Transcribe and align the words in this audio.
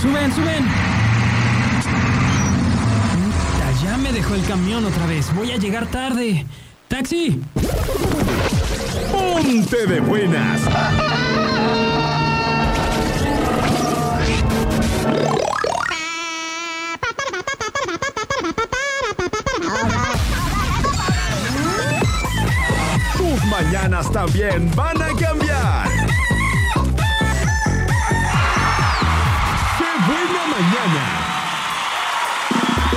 Suben, 0.00 0.32
suben. 0.32 0.64
Puta, 3.14 3.82
ya 3.82 3.96
me 3.96 4.12
dejó 4.12 4.34
el 4.34 4.44
camión 4.44 4.84
otra 4.84 5.06
vez. 5.06 5.34
Voy 5.34 5.50
a 5.50 5.56
llegar 5.56 5.86
tarde. 5.86 6.46
¡Taxi! 6.86 7.42
Ponte 9.10 9.86
de 9.86 10.00
buenas. 10.00 10.60
Tus 23.16 23.44
mañanas 23.46 24.12
también 24.12 24.70
van 24.76 25.02
a 25.02 25.08
cambiar. 25.08 25.87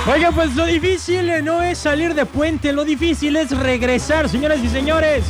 Oiga, 0.04 0.32
pues 0.32 0.56
lo 0.56 0.66
difícil 0.66 1.30
no 1.44 1.62
es 1.62 1.78
salir 1.78 2.14
de 2.14 2.26
puente, 2.26 2.72
lo 2.72 2.84
difícil 2.84 3.36
es 3.36 3.56
regresar, 3.56 4.28
señoras 4.28 4.58
y 4.58 4.68
señores. 4.68 5.22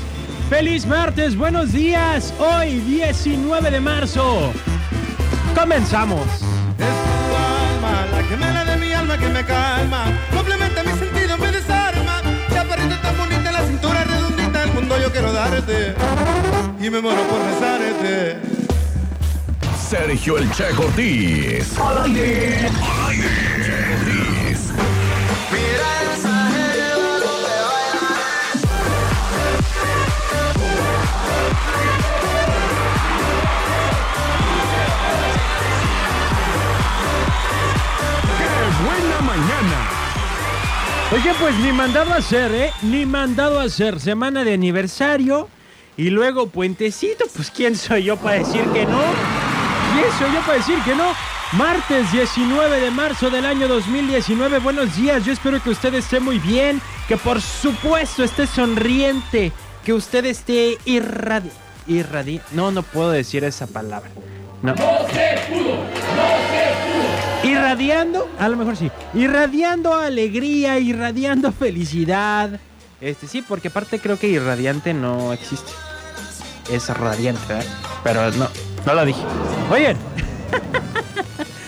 Feliz 0.49 0.87
martes, 0.87 1.37
buenos 1.37 1.73
días. 1.73 2.33
Hoy 2.39 2.81
19 2.81 3.71
de 3.71 3.81
marzo. 3.81 4.51
Comenzamos. 5.55 6.27
Es 6.27 6.87
tu 6.87 7.37
alma 7.37 8.07
la 8.13 8.27
que 8.27 8.33
emana 8.33 8.65
de 8.65 8.77
mi 8.79 8.93
alma 8.95 9.19
que 9.19 9.29
me 9.29 9.45
calma. 9.45 10.05
Complementa 10.35 10.83
mi 10.83 10.93
sentido, 10.99 11.37
me 11.37 11.53
desarma. 11.53 12.23
Chaparrita 12.51 13.03
tan 13.03 13.19
bonita 13.19 13.53
la 13.53 13.67
cintura 13.67 14.05
redondita. 14.05 14.65
El 14.65 14.73
mundo 14.73 14.99
yo 14.99 15.13
quiero 15.13 15.35
darte. 15.35 15.95
Y 16.81 16.89
me 16.89 16.99
muero 17.03 17.21
por 17.25 17.45
besarte. 17.45 18.39
Sergio 19.87 20.39
El 20.39 20.51
Che 20.51 20.65
Ortiz. 20.73 21.79
Al 21.79 22.05
aire. 22.05 22.69
Al 22.69 23.11
aire. 23.11 23.82
Mañana! 39.37 39.89
Oye, 41.13 41.33
pues 41.41 41.55
ni 41.59 41.73
mandado 41.73 42.13
a 42.13 42.17
hacer, 42.17 42.55
¿eh? 42.55 42.71
Ni 42.83 43.07
mandado 43.07 43.61
a 43.61 43.65
hacer. 43.65 44.01
Semana 44.01 44.45
de 44.45 44.55
aniversario 44.55 45.49
y 45.97 46.11
luego 46.11 46.49
puentecito. 46.49 47.25
Pues 47.35 47.51
¿quién 47.51 47.77
soy 47.77 48.05
yo 48.05 48.17
para 48.17 48.39
decir 48.39 48.63
que 48.73 48.85
no? 48.85 49.01
¿Quién 49.95 50.07
soy 50.19 50.35
yo 50.35 50.41
para 50.41 50.59
decir 50.59 50.79
que 50.85 50.95
no? 50.95 51.13
Martes 51.53 52.11
19 52.13 52.81
de 52.81 52.91
marzo 52.91 53.31
del 53.31 53.45
año 53.45 53.69
2019. 53.69 54.59
Buenos 54.59 54.97
días. 54.97 55.25
Yo 55.25 55.33
espero 55.33 55.63
que 55.63 55.71
usted 55.71 55.95
esté 55.95 56.19
muy 56.19 56.39
bien. 56.39 56.81
Que 57.09 57.17
por 57.17 57.41
supuesto 57.41 58.25
esté 58.25 58.47
sonriente. 58.47 59.53
Que 59.85 59.93
usted 59.93 60.25
esté 60.27 60.79
irradi... 60.85 61.51
Irradi... 61.87 62.41
No, 62.53 62.71
no 62.71 62.83
puedo 62.83 63.11
decir 63.11 63.45
esa 63.45 63.67
palabra. 63.67 64.11
No. 64.63 64.75
Irradiando, 67.45 68.29
a 68.39 68.49
lo 68.49 68.57
mejor 68.57 68.77
sí. 68.77 68.91
Irradiando 69.15 69.95
alegría, 69.95 70.79
irradiando 70.79 71.53
felicidad. 71.53 72.61
Este 73.01 73.27
sí, 73.27 73.43
porque 73.43 73.69
aparte 73.69 73.99
creo 73.99 74.19
que 74.19 74.29
irradiante 74.29 74.95
no 74.95 75.33
existe. 75.33 75.73
Es 76.71 76.89
radiante. 76.89 77.59
Pero 78.05 78.31
no, 78.33 78.49
no 78.87 78.95
lo 78.95 79.05
dije. 79.05 79.23
Oigan. 79.71 79.97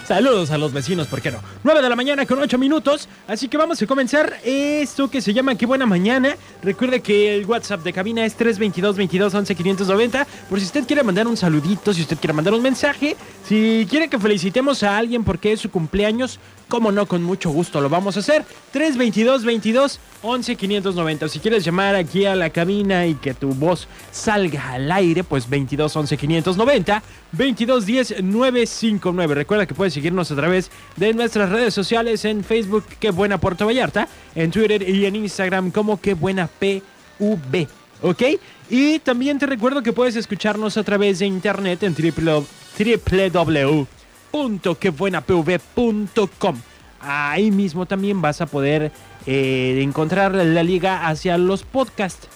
Saludos 0.06 0.50
a 0.50 0.58
los 0.58 0.70
vecinos, 0.70 1.06
¿por 1.06 1.22
qué 1.22 1.30
no? 1.30 1.38
9 1.62 1.80
de 1.80 1.88
la 1.88 1.96
mañana 1.96 2.26
con 2.26 2.38
8 2.38 2.58
minutos, 2.58 3.08
así 3.26 3.48
que 3.48 3.56
vamos 3.56 3.80
a 3.80 3.86
comenzar 3.86 4.38
esto 4.44 5.08
que 5.08 5.22
se 5.22 5.32
llama 5.32 5.54
Qué 5.54 5.64
buena 5.64 5.86
mañana. 5.86 6.36
Recuerde 6.62 7.00
que 7.00 7.34
el 7.34 7.46
WhatsApp 7.46 7.82
de 7.82 7.94
cabina 7.94 8.22
es 8.26 8.34
322 8.34 8.96
22 8.98 9.34
11 9.34 9.54
590. 9.54 10.26
Por 10.50 10.60
si 10.60 10.66
usted 10.66 10.84
quiere 10.86 11.02
mandar 11.02 11.26
un 11.26 11.38
saludito, 11.38 11.94
si 11.94 12.02
usted 12.02 12.18
quiere 12.18 12.34
mandar 12.34 12.52
un 12.52 12.60
mensaje, 12.60 13.16
si 13.48 13.86
quiere 13.88 14.08
que 14.08 14.18
felicitemos 14.18 14.82
a 14.82 14.98
alguien 14.98 15.24
porque 15.24 15.52
es 15.52 15.60
su 15.60 15.70
cumpleaños, 15.70 16.38
como 16.68 16.92
no, 16.92 17.06
con 17.06 17.22
mucho 17.22 17.50
gusto 17.50 17.80
lo 17.80 17.88
vamos 17.88 18.16
a 18.16 18.20
hacer. 18.20 18.44
322 18.72 19.44
22 19.44 20.00
11 20.22 20.56
590. 20.56 21.28
Si 21.28 21.38
quieres 21.38 21.64
llamar 21.64 21.94
aquí 21.94 22.26
a 22.26 22.34
la 22.34 22.50
cabina 22.50 23.06
y 23.06 23.14
que 23.14 23.32
tu 23.32 23.54
voz 23.54 23.88
salga 24.10 24.72
al 24.72 24.90
aire, 24.92 25.24
pues 25.24 25.48
22 25.48 25.94
11 25.96 26.16
590 26.16 27.02
22 27.32 27.86
10 27.86 28.22
959. 28.22 29.34
Recuerda 29.34 29.66
que 29.66 29.74
puedes 29.74 29.93
seguirnos 29.94 30.30
a 30.30 30.36
través 30.36 30.70
de 30.96 31.14
nuestras 31.14 31.50
redes 31.50 31.72
sociales 31.72 32.24
en 32.26 32.44
Facebook, 32.44 32.84
Qué 33.00 33.10
Buena 33.10 33.38
Puerto 33.38 33.64
Vallarta, 33.64 34.08
en 34.34 34.50
Twitter 34.50 34.86
y 34.88 35.06
en 35.06 35.16
Instagram 35.16 35.70
como 35.70 36.00
Qué 36.00 36.14
Buena 36.14 36.48
PV. 36.48 37.68
¿Ok? 38.02 38.22
Y 38.68 38.98
también 38.98 39.38
te 39.38 39.46
recuerdo 39.46 39.82
que 39.82 39.92
puedes 39.92 40.16
escucharnos 40.16 40.76
a 40.76 40.82
través 40.82 41.20
de 41.20 41.26
internet 41.26 41.82
en 41.82 41.94
www.quebuenapv.com. 44.32 46.56
Ahí 47.00 47.50
mismo 47.50 47.86
también 47.86 48.22
vas 48.22 48.40
a 48.40 48.46
poder 48.46 48.90
eh, 49.26 49.80
encontrar 49.82 50.34
la 50.34 50.62
liga 50.62 51.06
hacia 51.06 51.36
los 51.38 51.62
podcasts. 51.62 52.28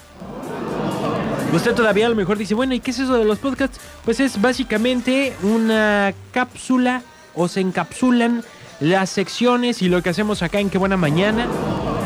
Usted 1.52 1.74
todavía 1.74 2.06
a 2.06 2.10
lo 2.10 2.14
mejor 2.14 2.36
dice, 2.36 2.54
bueno, 2.54 2.74
¿y 2.74 2.80
qué 2.80 2.90
es 2.90 2.98
eso 2.98 3.16
de 3.16 3.24
los 3.24 3.38
podcasts? 3.38 3.80
Pues 4.04 4.20
es 4.20 4.38
básicamente 4.40 5.34
una 5.42 6.12
cápsula 6.30 7.02
o 7.38 7.48
se 7.48 7.60
encapsulan 7.60 8.44
las 8.80 9.10
secciones 9.10 9.80
y 9.80 9.88
lo 9.88 10.02
que 10.02 10.10
hacemos 10.10 10.42
acá 10.42 10.60
en 10.60 10.68
Qué 10.70 10.78
Buena 10.78 10.96
Mañana. 10.96 11.46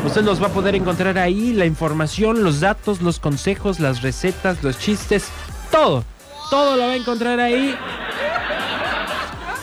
Usted 0.05 0.23
los 0.23 0.41
va 0.41 0.47
a 0.47 0.53
poder 0.53 0.75
encontrar 0.75 1.17
ahí, 1.17 1.53
la 1.53 1.65
información, 1.65 2.43
los 2.43 2.59
datos, 2.59 3.01
los 3.01 3.19
consejos, 3.19 3.79
las 3.79 4.01
recetas, 4.01 4.63
los 4.63 4.77
chistes, 4.79 5.29
todo. 5.71 6.03
Todo 6.49 6.77
lo 6.77 6.83
va 6.83 6.93
a 6.93 6.95
encontrar 6.95 7.39
ahí. 7.39 7.75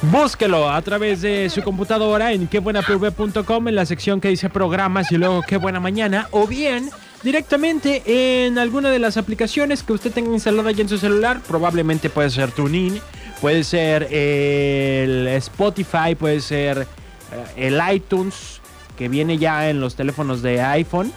Búsquelo 0.03 0.71
a 0.71 0.81
través 0.81 1.21
de 1.21 1.51
su 1.51 1.63
computadora 1.63 2.33
en 2.33 2.47
quebuenapv.com 2.47 3.69
en 3.69 3.75
la 3.75 3.85
sección 3.85 4.21
que 4.21 4.29
dice 4.29 4.49
programas 4.49 5.13
y 5.13 5.19
luego 5.19 5.43
qué 5.43 5.59
buena 5.59 5.79
mañana 5.79 6.27
o 6.31 6.47
bien 6.47 6.91
directamente 7.23 8.47
en 8.47 8.59
alguna 8.59 8.89
de 8.91 8.99
las 8.99 9.19
aplicaciones 9.19 9.83
que 9.83 9.93
usted 9.93 10.11
tenga 10.11 10.33
instalada 10.33 10.71
ya 10.73 10.83
en 10.83 10.89
su 10.89 10.97
celular, 10.97 11.43
probablemente 11.47 12.09
puede 12.09 12.31
ser 12.31 12.51
TuneIn, 12.51 12.99
puede 13.41 13.65
ser 13.65 14.05
el 14.13 15.27
Spotify, 15.29 16.15
puede 16.19 16.41
ser 16.41 16.87
eh, 17.57 17.69
el 17.69 17.81
iTunes 17.95 18.61
que 18.97 19.09
viene 19.09 19.39
ya 19.39 19.71
en 19.71 19.81
los 19.81 19.95
teléfonos 19.95 20.43
de 20.43 20.61
iPhone. 20.61 21.13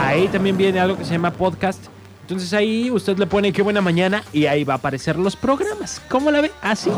Ahí 0.00 0.28
también 0.28 0.56
viene 0.56 0.80
algo 0.80 0.96
que 0.96 1.04
se 1.04 1.12
llama 1.12 1.32
podcast. 1.32 1.86
Entonces 2.22 2.52
ahí 2.52 2.90
usted 2.90 3.16
le 3.16 3.26
pone 3.26 3.52
qué 3.54 3.62
buena 3.62 3.80
mañana 3.80 4.22
y 4.34 4.44
ahí 4.46 4.64
va 4.64 4.74
a 4.74 4.76
aparecer 4.76 5.16
los 5.16 5.34
programas. 5.34 6.02
¿Cómo 6.10 6.30
la 6.30 6.42
ve? 6.42 6.50
Así. 6.60 6.90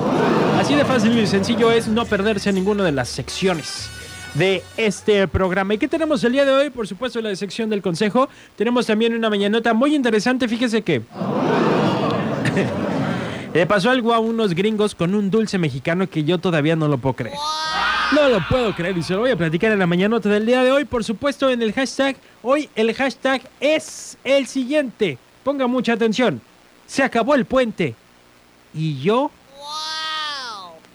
Así 0.58 0.74
de 0.74 0.84
fácil 0.84 1.16
y 1.16 1.26
sencillo 1.26 1.70
es 1.70 1.86
no 1.86 2.04
perderse 2.04 2.52
ninguna 2.52 2.82
de 2.82 2.92
las 2.92 3.08
secciones 3.08 3.88
de 4.34 4.64
este 4.76 5.28
programa. 5.28 5.74
¿Y 5.74 5.78
qué 5.78 5.86
tenemos 5.86 6.24
el 6.24 6.32
día 6.32 6.44
de 6.44 6.52
hoy? 6.52 6.70
Por 6.70 6.88
supuesto, 6.88 7.20
la 7.20 7.34
sección 7.36 7.70
del 7.70 7.80
consejo. 7.80 8.28
Tenemos 8.56 8.86
también 8.86 9.14
una 9.14 9.30
mañanota 9.30 9.72
muy 9.72 9.94
interesante. 9.94 10.48
Fíjese 10.48 10.82
que 10.82 11.02
le 13.52 13.66
pasó 13.66 13.90
algo 13.90 14.14
a 14.14 14.20
unos 14.20 14.54
gringos 14.54 14.94
con 14.94 15.14
un 15.14 15.30
dulce 15.30 15.58
mexicano 15.58 16.08
que 16.08 16.22
yo 16.24 16.38
todavía 16.38 16.76
no 16.76 16.86
lo 16.86 16.98
puedo 16.98 17.16
creer. 17.16 17.36
No 18.12 18.28
lo 18.28 18.40
puedo 18.48 18.74
creer 18.74 18.96
y 18.96 19.02
se 19.02 19.14
lo 19.14 19.20
voy 19.20 19.30
a 19.30 19.36
platicar 19.36 19.72
en 19.72 19.78
la 19.78 19.86
mañanota 19.86 20.28
del 20.28 20.46
día 20.46 20.62
de 20.62 20.72
hoy. 20.72 20.84
Por 20.84 21.04
supuesto, 21.04 21.50
en 21.50 21.62
el 21.62 21.72
hashtag. 21.72 22.16
Hoy 22.42 22.68
el 22.74 22.94
hashtag 22.94 23.42
es 23.60 24.18
el 24.24 24.46
siguiente. 24.46 25.18
Ponga 25.42 25.66
mucha 25.66 25.92
atención. 25.94 26.40
Se 26.86 27.02
acabó 27.02 27.34
el 27.34 27.44
puente. 27.44 27.94
¿Y 28.72 29.00
yo? 29.00 29.30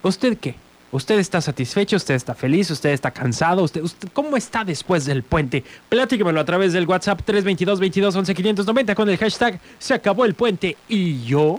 ¿Usted 0.01 0.37
qué? 0.37 0.55
¿Usted 0.91 1.19
está 1.19 1.41
satisfecho? 1.41 1.97
¿Usted 1.97 2.15
está 2.15 2.35
feliz? 2.35 2.71
¿Usted 2.71 2.91
está 2.91 3.11
cansado? 3.11 3.63
¿Usted, 3.63 3.81
usted 3.81 4.07
cómo 4.13 4.37
está 4.37 4.63
después 4.63 5.05
del 5.05 5.23
puente? 5.23 5.63
Platíquemelo 5.89 6.39
a 6.39 6.45
través 6.45 6.71
del 6.71 6.87
WhatsApp 6.87 7.21
322 7.25 7.79
22 7.79 8.15
11 8.15 8.33
590 8.33 8.95
con 8.95 9.09
el 9.09 9.17
hashtag 9.17 9.59
Se 9.77 9.93
acabó 9.93 10.23
el 10.23 10.35
puente. 10.35 10.77
¿Y 10.87 11.23
yo? 11.25 11.57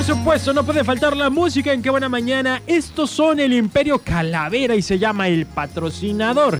Por 0.00 0.16
supuesto, 0.16 0.54
no 0.54 0.64
puede 0.64 0.82
faltar 0.82 1.14
la 1.14 1.28
música 1.28 1.74
en 1.74 1.82
Qué 1.82 1.90
Buena 1.90 2.08
Mañana. 2.08 2.62
Estos 2.66 3.10
son 3.10 3.38
el 3.38 3.52
Imperio 3.52 3.98
Calavera 3.98 4.74
y 4.74 4.80
se 4.80 4.98
llama 4.98 5.28
El 5.28 5.44
Patrocinador. 5.44 6.58